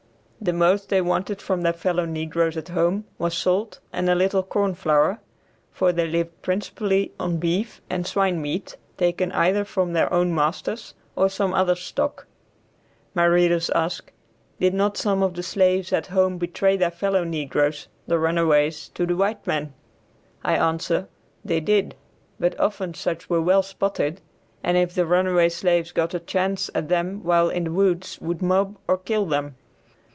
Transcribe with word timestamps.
The 0.43 0.53
most 0.53 0.89
they 0.89 1.01
wanted 1.01 1.39
from 1.39 1.61
their 1.61 1.71
fellow 1.71 2.03
negroes 2.03 2.57
at 2.57 2.69
home 2.69 3.05
was 3.19 3.37
salt 3.37 3.79
and 3.93 4.09
a 4.09 4.15
little 4.15 4.41
corn 4.41 4.73
flour; 4.73 5.19
for 5.71 5.91
they 5.93 6.07
lived 6.07 6.41
principally 6.41 7.11
on 7.19 7.37
beef 7.37 7.79
and 7.91 8.07
swine 8.07 8.41
meat, 8.41 8.75
taken 8.97 9.31
either 9.33 9.63
from 9.63 9.93
their 9.93 10.11
own 10.11 10.33
masters 10.33 10.95
or 11.15 11.29
some 11.29 11.53
other's 11.53 11.81
stock. 11.81 12.25
My 13.13 13.25
readers 13.25 13.69
ask, 13.75 14.11
did 14.59 14.73
not 14.73 14.97
some 14.97 15.21
of 15.21 15.35
the 15.35 15.43
slaves 15.43 15.93
at 15.93 16.07
home 16.07 16.39
betray 16.39 16.75
their 16.75 16.89
fellow 16.89 17.23
negroes, 17.23 17.87
the 18.07 18.17
runaways, 18.17 18.89
to 18.95 19.05
the 19.05 19.15
white 19.15 19.45
man? 19.45 19.75
I 20.43 20.55
answer, 20.55 21.07
they 21.45 21.59
did; 21.59 21.93
but 22.39 22.59
often 22.59 22.95
such 22.95 23.29
were 23.29 23.43
well 23.43 23.61
spotted, 23.61 24.21
and 24.63 24.75
if 24.75 24.95
the 24.95 25.05
runaway 25.05 25.49
slaves 25.49 25.91
got 25.91 26.15
a 26.15 26.19
chance 26.19 26.71
at 26.73 26.89
them 26.89 27.21
while 27.23 27.51
in 27.51 27.65
the 27.65 27.71
woods 27.71 28.19
would 28.21 28.41
mob 28.41 28.77
or 28.87 28.97
kill 28.97 29.27
them. 29.27 29.55